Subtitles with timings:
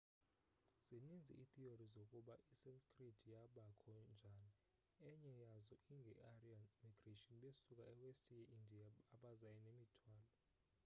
[0.87, 4.51] zininzi iitheory zokuba isanskrit yabakho njani.
[5.11, 10.29] enye yazo inge aryan migration besuka e west ye india abaza nemithwalo